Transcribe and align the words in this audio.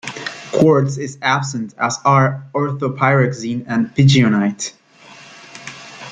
Quartz 0.51 0.97
is 0.97 1.19
absent, 1.21 1.75
as 1.77 1.99
are 2.03 2.43
orthopyroxene 2.55 3.65
and 3.67 3.93
pigeonite. 3.93 4.73